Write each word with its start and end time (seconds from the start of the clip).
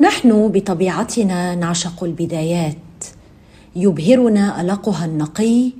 نحن 0.00 0.48
بطبيعتنا 0.48 1.54
نعشق 1.54 2.04
البدايات. 2.04 2.76
يبهرنا 3.76 4.60
ألقها 4.60 5.04
النقي 5.04 5.70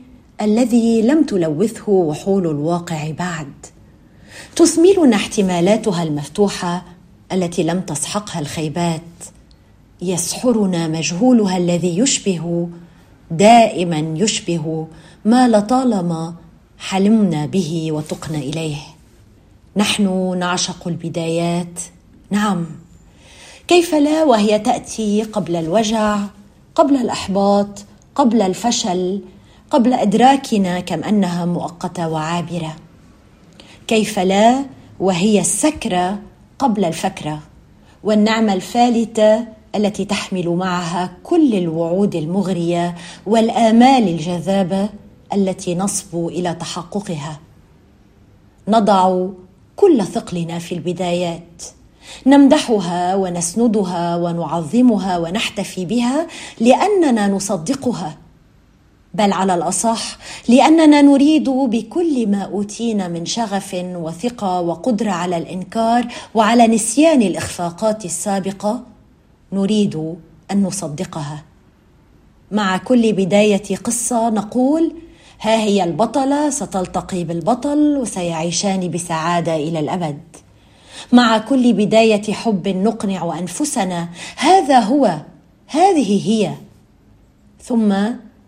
الذي 0.40 1.02
لم 1.02 1.24
تلوثه 1.24 1.88
وحول 1.92 2.46
الواقع 2.46 3.10
بعد. 3.10 3.52
تثمرنا 4.56 5.16
احتمالاتها 5.16 6.02
المفتوحة 6.02 6.84
التي 7.32 7.62
لم 7.62 7.80
تسحقها 7.80 8.40
الخيبات. 8.40 9.00
يسحرنا 10.02 10.88
مجهولها 10.88 11.56
الذي 11.56 11.98
يشبه 11.98 12.68
دائما 13.30 13.98
يشبه 14.18 14.86
ما 15.24 15.48
لطالما 15.48 16.34
حلمنا 16.78 17.46
به 17.46 17.92
وتقنا 17.92 18.38
إليه. 18.38 18.78
نحن 19.76 20.36
نعشق 20.38 20.88
البدايات. 20.88 21.80
نعم. 22.30 22.66
كيف 23.68 23.94
لا 23.94 24.24
وهي 24.24 24.58
تأتي 24.58 25.22
قبل 25.22 25.56
الوجع 25.56 26.18
قبل 26.74 26.96
الأحباط 26.96 27.84
قبل 28.14 28.42
الفشل 28.42 29.20
قبل 29.70 29.92
إدراكنا 29.92 30.80
كم 30.80 31.04
أنها 31.04 31.44
مؤقتة 31.44 32.08
وعابرة؟ 32.08 32.76
كيف 33.86 34.18
لا 34.18 34.64
وهي 35.00 35.40
السكرة 35.40 36.18
قبل 36.58 36.84
الفكرة 36.84 37.40
والنعمة 38.04 38.52
الفالتة 38.52 39.46
التي 39.74 40.04
تحمل 40.04 40.48
معها 40.48 41.16
كل 41.22 41.54
الوعود 41.54 42.14
المغرية 42.14 42.94
والآمال 43.26 44.08
الجذابة 44.08 44.88
التي 45.32 45.74
نصبو 45.74 46.28
إلى 46.28 46.54
تحققها؟ 46.54 47.40
نضع 48.68 49.26
كل 49.76 50.04
ثقلنا 50.04 50.58
في 50.58 50.74
البدايات. 50.74 51.62
نمدحها 52.26 53.14
ونسندها 53.14 54.16
ونعظمها 54.16 55.18
ونحتفي 55.18 55.84
بها 55.84 56.26
لأننا 56.60 57.28
نصدقها. 57.28 58.16
بل 59.14 59.32
على 59.32 59.54
الأصح 59.54 60.18
لأننا 60.48 61.02
نريد 61.02 61.48
بكل 61.48 62.26
ما 62.26 62.42
أوتينا 62.42 63.08
من 63.08 63.26
شغف 63.26 63.74
وثقة 63.74 64.60
وقدرة 64.60 65.10
على 65.10 65.36
الإنكار 65.36 66.06
وعلى 66.34 66.66
نسيان 66.66 67.22
الإخفاقات 67.22 68.04
السابقة 68.04 68.82
نريد 69.52 70.16
أن 70.50 70.62
نصدقها. 70.62 71.44
مع 72.50 72.76
كل 72.76 73.12
بداية 73.12 73.76
قصة 73.76 74.30
نقول 74.30 74.94
ها 75.40 75.56
هي 75.56 75.84
البطلة 75.84 76.50
ستلتقي 76.50 77.24
بالبطل 77.24 77.96
وسيعيشان 77.96 78.90
بسعادة 78.90 79.56
إلى 79.56 79.80
الأبد. 79.80 80.35
مع 81.12 81.38
كل 81.38 81.72
بداية 81.72 82.32
حب 82.32 82.68
نقنع 82.68 83.38
أنفسنا. 83.38 84.08
هذا 84.36 84.78
هو 84.78 85.16
هذه 85.66 86.30
هي. 86.30 86.52
ثم 87.62 87.94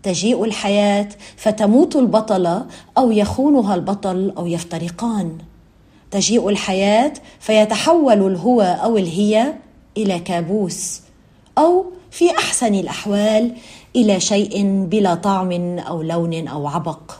تجيء 0.03 0.43
الحياة 0.43 1.09
فتموت 1.35 1.95
البطله 1.95 2.65
أو 2.97 3.11
يخونها 3.11 3.75
البطل 3.75 4.33
أو 4.37 4.47
يفترقان. 4.47 5.37
تجيء 6.11 6.49
الحياة 6.49 7.13
فيتحول 7.39 8.27
الهو 8.27 8.61
أو 8.61 8.97
الهي 8.97 9.53
إلى 9.97 10.19
كابوس 10.19 11.01
أو 11.57 11.85
في 12.11 12.31
أحسن 12.31 12.75
الأحوال 12.75 13.55
إلى 13.95 14.19
شيء 14.19 14.85
بلا 14.85 15.15
طعم 15.15 15.79
أو 15.79 16.01
لون 16.01 16.47
أو 16.47 16.67
عبق. 16.67 17.11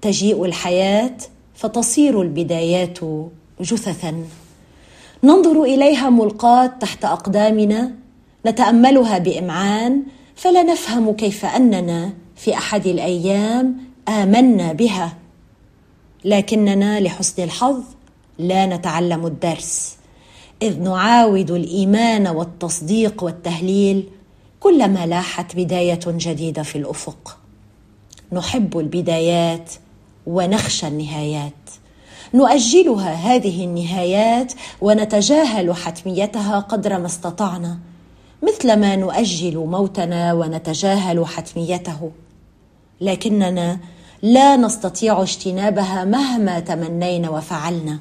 تجيء 0.00 0.44
الحياة 0.44 1.16
فتصير 1.54 2.22
البدايات 2.22 2.98
جثثا. 3.60 4.24
ننظر 5.24 5.62
إليها 5.62 6.10
ملقاة 6.10 6.66
تحت 6.66 7.04
أقدامنا 7.04 7.92
نتأملها 8.46 9.18
بإمعان 9.18 10.02
فلا 10.36 10.62
نفهم 10.62 11.12
كيف 11.12 11.44
أننا 11.44 12.12
في 12.36 12.54
أحد 12.54 12.86
الأيام 12.86 13.76
آمنا 14.08 14.72
بها. 14.72 15.16
لكننا 16.24 17.00
لحسن 17.00 17.42
الحظ 17.42 17.82
لا 18.38 18.66
نتعلم 18.66 19.26
الدرس 19.26 19.96
إذ 20.62 20.80
نعاود 20.80 21.50
الإيمان 21.50 22.26
والتصديق 22.26 23.22
والتهليل 23.22 24.08
كلما 24.60 25.06
لاحت 25.06 25.56
بداية 25.56 26.00
جديدة 26.06 26.62
في 26.62 26.78
الأفق. 26.78 27.38
نحب 28.32 28.78
البدايات 28.78 29.72
ونخشى 30.26 30.88
النهايات. 30.88 31.52
نؤجلها 32.34 33.12
هذه 33.12 33.64
النهايات 33.64 34.52
ونتجاهل 34.80 35.74
حتميتها 35.74 36.58
قدر 36.58 36.98
ما 36.98 37.06
استطعنا 37.06 37.78
مثلما 38.42 38.96
نؤجل 38.96 39.56
موتنا 39.56 40.32
ونتجاهل 40.32 41.26
حتميته. 41.26 42.10
لكننا 43.00 43.78
لا 44.22 44.56
نستطيع 44.56 45.22
اجتنابها 45.22 46.04
مهما 46.04 46.60
تمنينا 46.60 47.30
وفعلنا. 47.30 47.98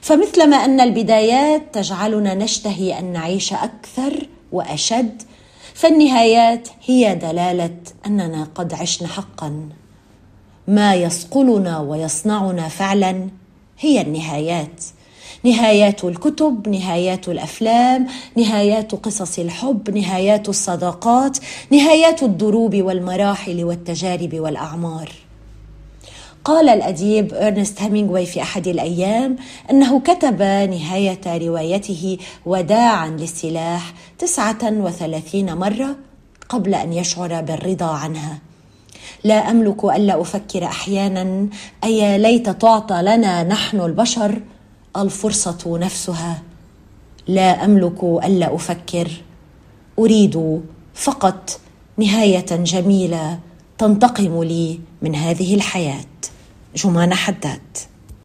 فمثلما 0.00 0.56
أن 0.56 0.80
البدايات 0.80 1.62
تجعلنا 1.74 2.34
نشتهي 2.34 2.98
أن 2.98 3.04
نعيش 3.04 3.52
أكثر 3.52 4.28
وأشد 4.52 5.22
فالنهايات 5.74 6.68
هي 6.84 7.14
دلالة 7.14 7.76
أننا 8.06 8.48
قد 8.54 8.74
عشنا 8.74 9.08
حقا. 9.08 9.68
ما 10.68 10.94
يصقلنا 10.94 11.78
ويصنعنا 11.78 12.68
فعلا 12.68 13.28
هي 13.82 14.00
النهايات. 14.00 14.84
نهايات 15.44 16.04
الكتب 16.04 16.68
نهايات 16.68 17.28
الأفلام 17.28 18.06
نهايات 18.36 18.94
قصص 18.94 19.38
الحب 19.38 19.90
نهايات 19.90 20.48
الصداقات 20.48 21.38
نهايات 21.70 22.22
الدروب 22.22 22.76
والمراحل 22.76 23.64
والتجارب 23.64 24.34
والأعمار. 24.34 25.10
قال 26.44 26.68
الأديب 26.68 27.34
إرنست 27.34 27.82
هيمينغواي 27.82 28.26
في 28.26 28.42
أحد 28.42 28.68
الأيام 28.68 29.36
أنه 29.70 30.00
كتب 30.00 30.42
نهاية 30.42 31.20
روايته 31.26 32.18
وداعا 32.46 33.08
للسلاح 33.08 33.94
تسعة 34.18 34.58
وثلاثين 34.62 35.54
مرة 35.54 35.96
قبل 36.48 36.74
أن 36.74 36.92
يشعر 36.92 37.40
بالرضا 37.40 37.90
عنها. 37.90 38.38
لا 39.24 39.50
أملك 39.50 39.84
ألا 39.84 40.20
أفكر 40.20 40.64
أحيانا. 40.64 41.48
أي 41.84 42.18
ليت 42.18 42.50
تعطى 42.50 43.02
لنا 43.02 43.42
نحن 43.42 43.80
البشر 43.80 44.40
الفرصة 44.96 45.78
نفسها. 45.78 46.42
لا 47.28 47.64
أملك 47.64 48.04
ألا 48.04 48.54
أفكر. 48.54 49.10
أريد 49.98 50.62
فقط 50.94 51.60
نهاية 51.96 52.56
جميلة 52.56 53.38
تنتقم 53.78 54.42
لي 54.42 54.80
من 55.02 55.14
هذه 55.14 55.54
الحياة. 55.54 56.04
جمانة 56.76 57.14
حداد. 57.14 57.60